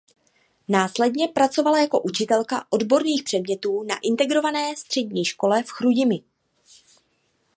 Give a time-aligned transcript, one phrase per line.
[0.67, 6.23] Následně pracovala jako učitelka odborných předmětů na Integrované střední škole v Chrudimi.